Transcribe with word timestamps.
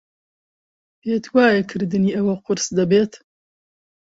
پێت 1.01 1.25
وایە 1.33 1.61
کردنی 1.69 2.15
ئەوە 2.17 2.35
قورس 2.45 2.67
دەبێت؟ 2.77 3.13